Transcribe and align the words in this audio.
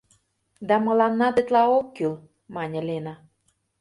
—Да 0.67 0.75
мыланна 0.85 1.27
тетла 1.35 1.63
ок 1.77 1.87
кӱл,— 1.95 2.13
мане 2.55 2.79
Лена. 2.87 3.13